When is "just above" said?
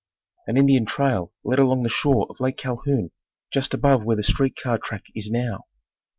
3.53-4.03